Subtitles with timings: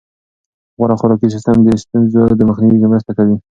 [0.77, 2.19] غوره خوراکي سیستم د ستونزو
[2.49, 3.35] مخنیوي کې مرسته کوي.